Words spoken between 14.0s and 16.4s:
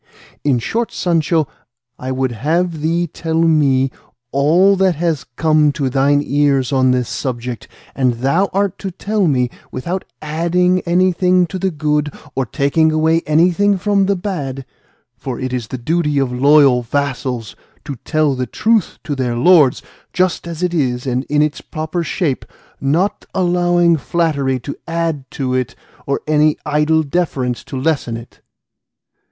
the bad; for it is the duty of